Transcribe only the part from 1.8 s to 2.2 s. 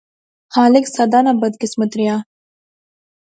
ریا